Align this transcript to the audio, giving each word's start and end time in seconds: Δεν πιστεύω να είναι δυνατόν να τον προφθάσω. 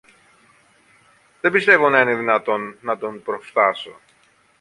Δεν 1.41 1.51
πιστεύω 1.51 1.89
να 1.89 1.99
είναι 2.01 2.15
δυνατόν 2.15 2.77
να 2.81 2.97
τον 2.97 3.21
προφθάσω. 3.23 3.97